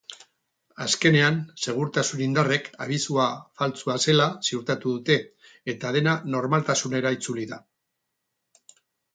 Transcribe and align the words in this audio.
Azkenean, 0.85 1.35
segurtasun-indarrek 1.65 2.71
abisua 2.85 3.27
faltsua 3.61 3.99
zela 4.07 4.27
ziurtatu 4.49 4.95
dute 4.97 5.19
eta 5.75 5.95
dena 5.99 6.17
normaltasunera 6.37 7.13
itzuli 7.19 7.47
da. 7.53 7.65